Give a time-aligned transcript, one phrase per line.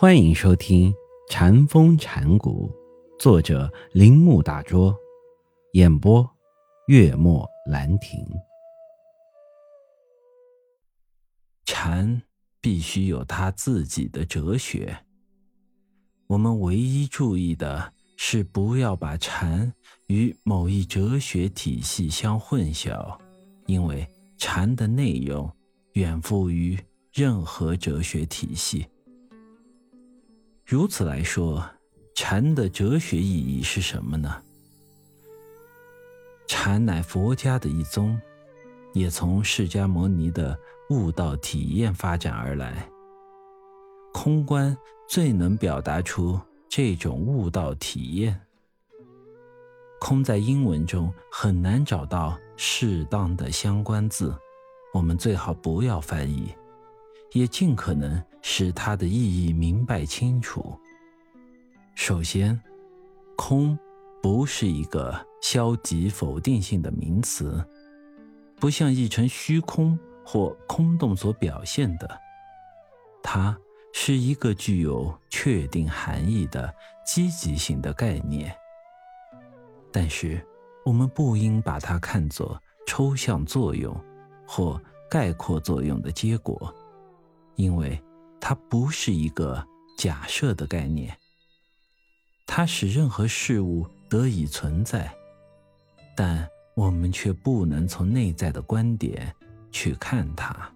[0.00, 0.92] 欢迎收听
[1.28, 2.70] 《禅风禅谷，
[3.18, 4.96] 作者铃木大拙，
[5.72, 6.24] 演播
[6.86, 8.24] 月末兰亭。
[11.64, 12.22] 禅
[12.60, 14.96] 必须有他自己的哲学。
[16.28, 19.74] 我们唯一注意的是，不要把禅
[20.06, 23.18] 与某一哲学体系相混淆，
[23.66, 24.06] 因为
[24.36, 25.52] 禅的内容
[25.94, 26.78] 远富于
[27.12, 28.86] 任何哲学体系。
[30.70, 31.64] 如此来说，
[32.14, 34.42] 禅的哲学意义是什么呢？
[36.46, 38.20] 禅乃佛家的一宗，
[38.92, 40.54] 也从释迦牟尼的
[40.90, 42.86] 悟道体验发展而来。
[44.12, 44.76] 空观
[45.08, 48.38] 最能表达出这种悟道体验。
[49.98, 54.36] 空在英文中很难找到适当的相关字，
[54.92, 56.54] 我们最好不要翻译。
[57.32, 60.78] 也尽可能使它的意义明白清楚。
[61.94, 62.58] 首先，
[63.36, 63.78] 空
[64.22, 67.64] 不是一个消极否定性的名词，
[68.56, 72.20] 不像一成虚空或空洞所表现的，
[73.22, 73.56] 它
[73.92, 76.72] 是一个具有确定含义的
[77.04, 78.54] 积极性的概念。
[79.90, 80.44] 但是，
[80.84, 83.94] 我们不应把它看作抽象作用
[84.46, 86.72] 或概括作用的结果。
[87.58, 88.00] 因为
[88.40, 89.66] 它不是一个
[89.98, 91.14] 假设的概念，
[92.46, 95.12] 它使任何事物得以存在，
[96.16, 99.34] 但我们却不能从内在的观点
[99.72, 100.72] 去看它，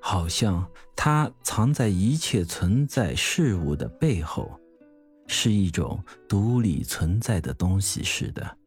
[0.00, 4.58] 好像它藏在一切存在事物的背后，
[5.28, 8.58] 是一种独立存在的东西似的，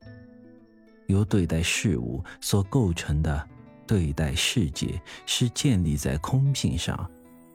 [1.08, 3.50] 由对待事物所构成的。
[3.86, 7.10] 对待世界是建立在空性上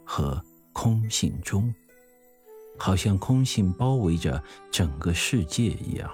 [0.05, 1.75] 和空性中，
[2.79, 6.11] 好像空性包围着整个世界一样。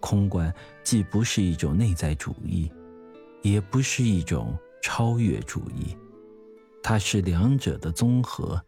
[0.00, 0.52] 空观
[0.84, 2.70] 既不是一种内在主义，
[3.42, 5.96] 也不是一种超越主义，
[6.82, 8.60] 它是两者的综合。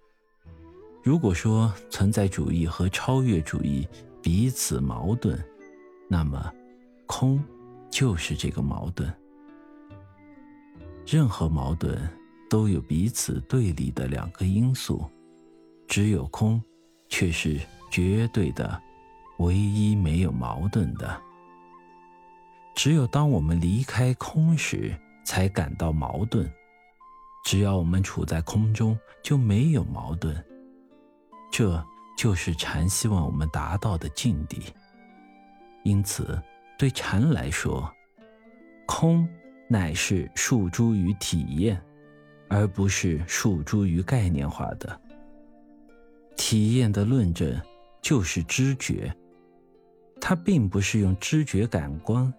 [1.02, 3.86] 如果说存在主义和超越主义
[4.20, 5.38] 彼此矛盾，
[6.08, 6.52] 那么
[7.06, 7.42] 空
[7.88, 9.12] 就是这个矛盾。
[11.10, 11.98] 任何矛盾
[12.50, 15.08] 都有彼此对立的两个因素，
[15.86, 16.62] 只有空，
[17.08, 17.58] 却是
[17.90, 18.78] 绝对的，
[19.38, 21.18] 唯一没有矛盾的。
[22.76, 26.44] 只有当我们离开空时，才感到矛盾；
[27.42, 30.44] 只要我们处在空中，就没有矛盾。
[31.50, 31.82] 这
[32.18, 34.60] 就是禅希望我们达到的境地。
[35.84, 36.38] 因此，
[36.78, 37.90] 对禅来说，
[38.86, 39.26] 空。
[39.68, 41.80] 乃是诉诸于体验，
[42.48, 45.00] 而不是诉诸于概念化的。
[46.36, 47.60] 体验的论证
[48.00, 49.14] 就是知觉，
[50.20, 52.32] 它并不是用知觉感官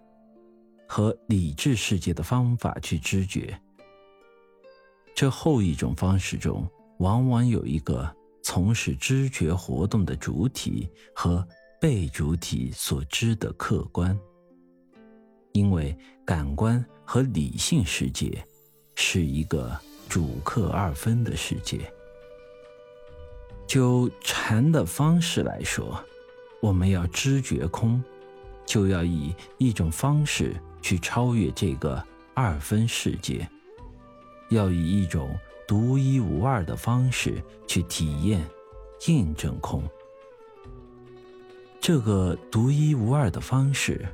[0.88, 3.60] 和理智世界的方法去知觉。
[5.14, 6.68] 这后一种方式中，
[7.00, 8.10] 往往有一个
[8.42, 11.46] 从事知觉活动的主体和
[11.80, 14.18] 被主体所知的客观。
[15.52, 18.44] 因为感官和理性世界
[18.96, 19.78] 是一个
[20.08, 21.80] 主客二分的世界。
[23.68, 26.04] 就禅的方式来说，
[26.62, 28.04] 我们要知觉空，
[28.66, 33.48] 就要以一种方式去超越这个二分世界，
[34.50, 38.44] 要以一种独一无二的方式去体验、
[39.08, 39.84] 印证空。
[41.80, 44.08] 这个独一无二的方式。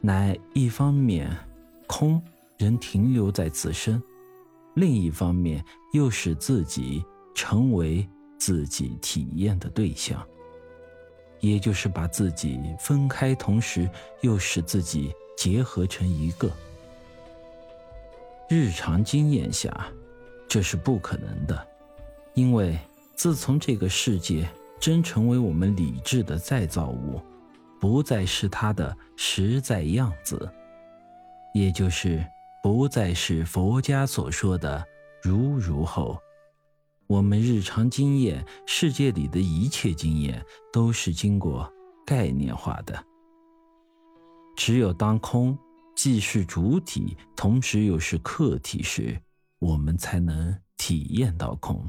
[0.00, 1.30] 乃一方面，
[1.86, 2.22] 空
[2.56, 4.00] 仍停留在自身；
[4.74, 7.04] 另一方面，又使自己
[7.34, 10.24] 成为自己体验的对象，
[11.40, 16.50] 也就是把自己分开，同时又使自己结合成一个。
[18.48, 19.88] 日常经验下，
[20.46, 21.66] 这是不可能的，
[22.34, 22.78] 因为
[23.16, 24.48] 自从这个世界
[24.78, 27.20] 真成为我们理智的再造物。
[27.80, 30.50] 不再是它的实在样子，
[31.54, 32.24] 也就是
[32.62, 34.84] 不再是佛家所说的
[35.22, 36.18] 如如后，
[37.06, 41.72] 我们日常经验世界里的一切经验都是经过
[42.04, 43.04] 概念化的。
[44.56, 45.56] 只有当空
[45.94, 49.20] 既是主体，同时又是客体时，
[49.60, 51.88] 我们才能体验到空。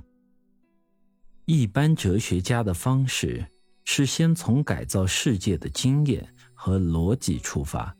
[1.45, 3.45] 一般哲学家的方式。
[3.91, 7.91] 是先从改造世界的经验和逻辑出发，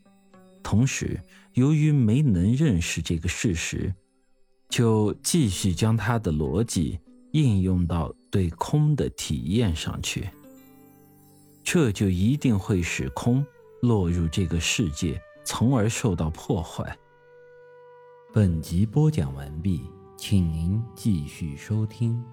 [0.62, 1.20] 同时
[1.54, 3.92] 由于没能认识这个事实，
[4.68, 7.00] 就继续将他的逻辑
[7.32, 10.30] 应用到对空的体验上去，
[11.64, 13.44] 这就一定会使空
[13.82, 16.96] 落入这个世界，从而受到破坏。
[18.32, 19.82] 本集播讲完毕，
[20.16, 22.24] 请您继续收听。